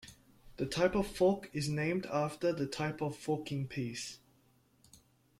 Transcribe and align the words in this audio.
The 0.57 0.65
type 0.65 0.95
of 0.95 1.05
fork 1.05 1.51
is 1.53 1.69
named 1.69 2.07
after 2.07 2.51
the 2.51 2.65
type 2.65 3.01
of 3.01 3.15
forking 3.15 3.67
piece. 3.67 4.17